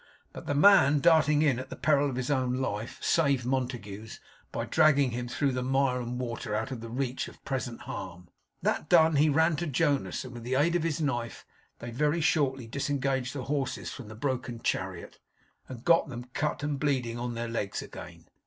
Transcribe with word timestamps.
But 0.33 0.47
the 0.47 0.55
man 0.55 0.99
darting 0.99 1.43
in 1.43 1.59
at 1.59 1.69
the 1.69 1.75
peril 1.75 2.09
of 2.09 2.15
his 2.15 2.31
own 2.31 2.55
life, 2.55 2.97
saved 3.03 3.45
Montague's, 3.45 4.19
by 4.51 4.65
dragging 4.65 5.11
him 5.11 5.27
through 5.27 5.51
the 5.51 5.61
mire 5.61 6.01
and 6.01 6.17
water 6.19 6.55
out 6.55 6.71
of 6.71 6.81
the 6.81 6.89
reach 6.89 7.27
of 7.27 7.45
present 7.45 7.81
harm. 7.81 8.27
That 8.63 8.89
done, 8.89 9.17
he 9.17 9.29
ran 9.29 9.57
to 9.57 9.67
Jonas; 9.67 10.25
and 10.25 10.33
with 10.33 10.41
the 10.41 10.55
aid 10.55 10.75
of 10.75 10.81
his 10.81 11.01
knife 11.01 11.45
they 11.77 11.91
very 11.91 12.19
shortly 12.19 12.65
disengaged 12.65 13.35
the 13.35 13.43
horses 13.43 13.91
from 13.91 14.07
the 14.07 14.15
broken 14.15 14.61
chariot, 14.63 15.19
and 15.69 15.85
got 15.85 16.09
them, 16.09 16.25
cut 16.33 16.63
and 16.63 16.79
bleeding, 16.79 17.19
on 17.19 17.35
their 17.35 17.47
legs 17.47 17.83
again. 17.83 18.25